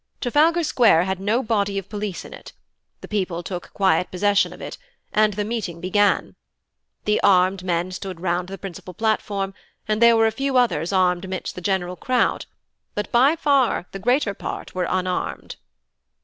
[0.19, 2.53] Trafalgar Square had no body of police in it;
[3.01, 4.79] the people took quiet possession of it,
[5.13, 6.35] and the meeting began.
[7.05, 9.53] The armed men stood round the principal platform,
[9.87, 12.47] and there were a few others armed amidst the general crowd;
[12.95, 15.57] but by far the greater part were unarmed.